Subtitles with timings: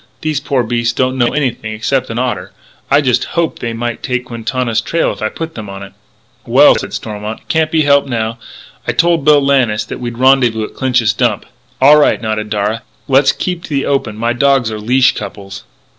[0.21, 2.51] These poor beasts don't know anything except an otter.
[2.89, 5.93] I just hoped they might take Quintana's trail if I put them on it."
[6.43, 8.39] "Well," said Stormont, "it can't be helped now....
[8.87, 11.45] I told Bill Lannis that we'd rendezvous at Clinch's Dump."
[11.79, 12.81] "All right," nodded Darragh.
[13.07, 15.65] "Let's keep to the open; my dogs are leashed couples."